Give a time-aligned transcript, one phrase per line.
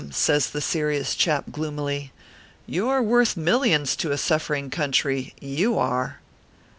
[0.09, 2.11] says the serious chap, gloomily,"
[2.75, 6.19] you re worth millions to a suffering country you are."